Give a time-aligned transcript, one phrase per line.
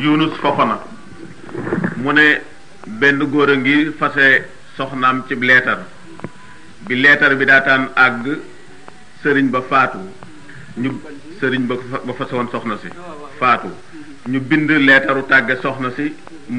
[0.00, 0.76] Yunus Fofana
[2.02, 2.26] mu ne
[2.98, 4.26] benn góor a ngi fase
[4.76, 5.78] soxnaam ci leetar
[6.86, 8.24] bi leetar bi daataan àgg
[9.22, 9.98] sëriñ ba faatu
[10.82, 10.90] ñu
[11.40, 11.74] sëriñ ba
[12.18, 12.88] fase woon soxna si
[13.40, 13.68] faatu
[14.30, 16.06] ñu bind leetaru tàgge soxna si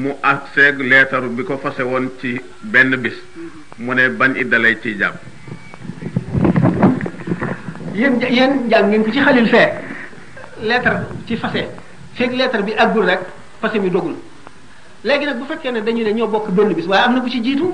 [0.02, 0.42] mu ak
[0.90, 2.30] leetaru bi ko fase woon ci
[2.72, 3.16] benn bis
[3.84, 5.14] mu ne bañ iddalay ciy jàpp
[7.94, 8.18] yéen
[8.90, 9.68] yéen ko ci xalil fee
[10.68, 11.62] leetar ci fase
[12.16, 13.20] fekk lettre bi àggul rek
[13.60, 14.14] passé mi dogul
[15.04, 17.28] léegi nag bu fekkee ne dañu ne ñoo bokk benn bis waaye am na bu
[17.28, 17.68] ci jiitu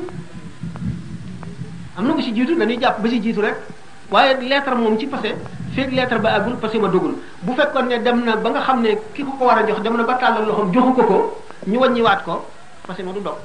[1.96, 3.56] am na bu ci jiitu dañuy jàpp ba ci jiitu rek
[4.10, 5.34] waaye lettre moom ci passé
[5.74, 8.80] fekk lettre ba àggul passé ma dogul bu fekkoon ne dem na ba nga xam
[8.82, 11.42] ne ki ko ko war a jox dem na ba tàllal loxoom joxu ko ko
[11.66, 12.46] ñu waat ko
[12.86, 13.38] passé ma du dog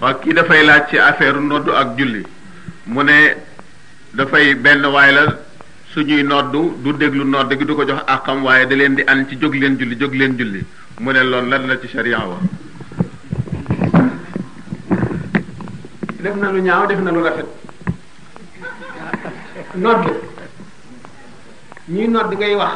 [0.00, 2.22] waaw kii dafay laaj ci affaire noddu ak julli
[2.86, 3.36] mu ne
[4.14, 5.24] dafay benn waay la
[5.92, 9.02] su ñuy noddu du déglu nodd gi du ko jox àqam waaye da leen di
[9.06, 10.64] an ci jóg leen julli jóg leen julli
[11.00, 12.38] mu ne loolu lan la ci sharia wa
[16.20, 17.44] def na lu ñaaw def na lu rafet
[19.74, 20.04] nodd
[21.88, 22.72] ñuy nodd ngay wax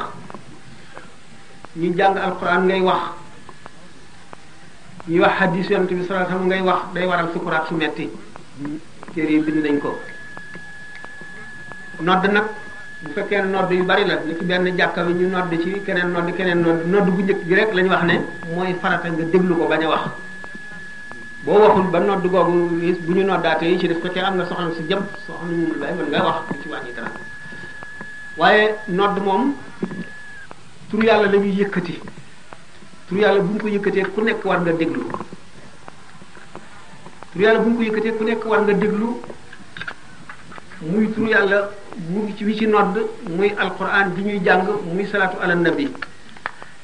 [1.77, 3.03] ñu jàng alquran ngay wax
[5.09, 8.11] ñuy wax hadis yonent bi sallallahu ngay wax day waral sukuraat metti
[9.15, 9.83] téere yi bind
[12.01, 12.45] nodd nag
[13.07, 15.81] bu fekkee ne nodd yu bari la li ci benn jàkka bi ñu nodd ci
[15.87, 18.15] keneen nodd keneen nodd nodd bu njëkk gi rek la ñu wax ne
[18.55, 20.05] mooy farata nga déglu ko bañ a wax
[21.45, 22.59] boo waxul ba nodd googu
[23.07, 25.75] bu ñu noddaatee yi ci def ko te am nga soxla si jëm soxla ñu
[25.81, 27.09] lay mën ngay wax ci wàññi dara
[28.37, 29.55] waaye nodd moom
[30.89, 32.01] tur yàlla la ñuy yëkkati
[33.09, 35.05] tur yàlla bu ñu ko yëkkatee ku nekk war nga déglu
[37.33, 39.09] tur yàlla bu ñu ko yëkkatee ku nekk war nga déglu
[40.83, 41.71] muy turu yàlla
[42.11, 42.99] mu ci wi ci nodd
[43.31, 45.89] muy alquran bi ñuy jàng muy salatu ala nabi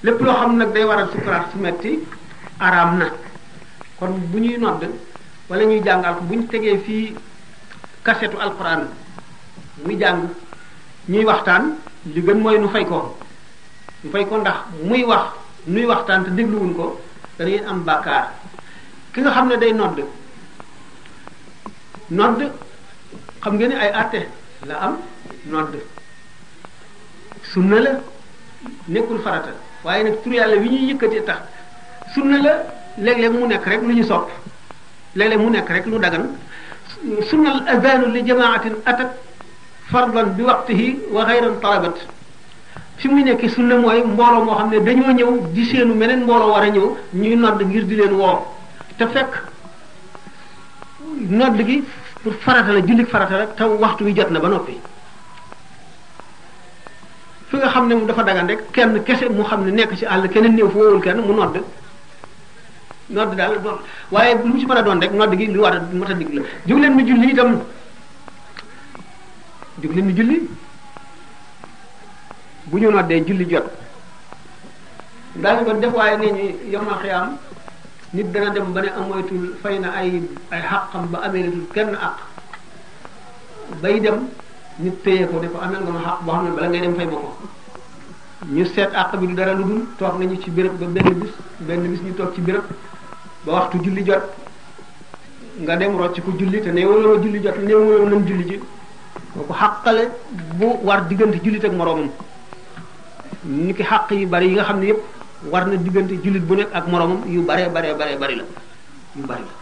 [0.02, 1.98] lépp loo xam nag day waral sukuraat su metti
[2.58, 3.06] aram na
[3.98, 4.88] kon bu ñuy nodd
[5.48, 7.14] wala ñuy jàngal ko ñu tegee fii
[8.02, 8.88] kasetu alquran
[9.84, 10.28] muy jàng
[11.08, 13.16] ñuy waxtaan li gën mooy nu fay ko
[14.04, 15.26] ñu fay ko ndax muy wax
[15.66, 16.98] nuy waxtaan te wuñ ko
[17.66, 18.28] am bàkkaar
[19.12, 20.00] ki nga xam ne day nodd
[22.08, 22.40] nodd
[23.44, 24.20] xam nga ni ay àtte
[24.68, 24.94] la am
[25.52, 25.74] nodd
[27.52, 27.92] sunna la
[28.94, 29.50] nekkul farata
[29.84, 31.42] waaye nag tur yàlla wi ñuy yëkkati tax
[32.14, 32.52] sunna la
[33.04, 34.26] léeg-léeg mu nekk rek lu ñu sopp
[35.16, 36.24] léeg-léeg mu nekk rek lu dagan
[37.28, 39.10] sunnal azanu li jamaatin atat
[39.90, 41.96] fardan bi waqtihi wa xayran talabat
[42.98, 46.52] fi muy nekk sunna mooy mbooloo moo xam ne dañoo ñëw di seenu meneen mbooloo
[46.54, 46.88] war a ñëw
[47.22, 48.38] ñuy nodd ngir di leen woo
[48.98, 49.32] te fekk
[51.40, 51.76] nodd gi
[52.22, 54.78] pour farata la julli farata la taw waxtu wi jot na ba noppi
[57.48, 60.06] fi nga xam ne mu dafa dagan rek kenn kese mu xam ne nekk ci
[60.06, 61.60] àll keneen néew fu woowul kenn mu nodd
[63.10, 63.60] nodd daal
[64.10, 66.14] waaye lu mu ci mën a doon rek nodd gi lu war a mat a
[66.14, 67.60] digg la jóg leen mu julli itam
[69.82, 70.48] jóg leen mu julli
[72.66, 73.64] bu ñu noddee julli jot
[75.34, 77.36] daañu ko def waaye nee ñu yomal xiyaam
[78.14, 82.16] nit dana dem ba ne amoytul fay na ay ay xàqam ba ameetul kenn àq
[83.82, 84.28] bay dem
[84.80, 86.94] nit téye ko def ko amel nga ma xàq boo xam ne bala ngay dem
[86.96, 87.32] fay ma ko
[88.52, 90.86] ñu seet àq bi du dara lu dul toog nañu ci béréb ba
[91.60, 92.64] benn bis ñu toog ci béréb
[93.46, 94.22] ba waxtu julli jot
[95.62, 98.60] nga dem rocc ko julli te ne wala julli jot ne wala nañ julli ji
[99.36, 100.04] kooku xàqale
[100.58, 102.10] bu war diggante jullit ak moroomam
[103.44, 106.54] ni ki xaq yi bari yi nga xam ne yëpp war na diggante jullit bu
[106.54, 108.44] nekk ak moromam yu bare bare bare bari la
[109.18, 109.54] yu bari la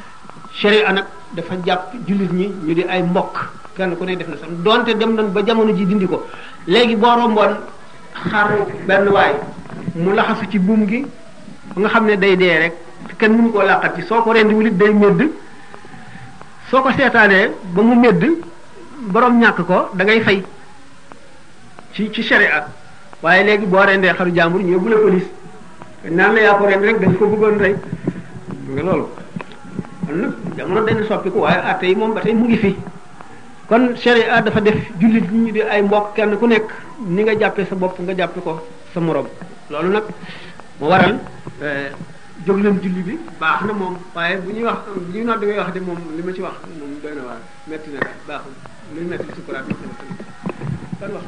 [0.53, 4.37] sharia nag dafa jàpp jullit ñi ñu di ay mbokk kenn ku ne def na
[4.37, 6.27] sax donte dem nañ ba jamono ji dindi ko
[6.67, 7.57] léegi boo romboon
[8.13, 9.35] xaru benn waay
[9.95, 11.07] mu laxasu ci buum gi
[11.75, 12.75] ba nga xam ne day dee rek
[13.19, 15.31] kenn mënu koo làqat ci soo ko rendi wulit day médd
[16.69, 18.23] soo ko seetaanee ba mu medd
[19.09, 20.45] borom ñàkk ko dangay ngay fay
[21.95, 22.67] ci ci sharia
[23.23, 25.40] waaye léegi boo rendee xaru jàmbur ñëw bu la police
[26.09, 27.75] naan la yaa ko ren rek dañ ko bëggoon rey
[28.73, 29.11] nga loolu
[30.57, 32.77] kon waaye atte yi moom ba tey mu ngi fi
[33.69, 36.73] kon sharia dafa def jullit ñi di ay mbokk kenn ku nekk
[37.07, 38.65] ni nga jàppee sa bopp nga jàppee ko
[38.95, 39.27] sa moroom
[39.69, 40.05] loolu nag
[40.81, 41.19] mu waral
[41.63, 41.93] eh,
[42.47, 45.59] jóg leen julli bi baax na moom waaye bu ñuy wax bu ñuy nodd ngay
[45.59, 48.53] wax de moom li ma ci wax moom doy na waar metti na daal baaxul
[48.95, 51.19] luy metti sukuraat kon wax